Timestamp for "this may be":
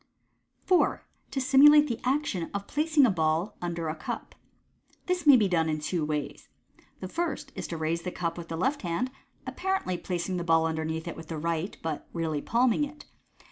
5.05-5.47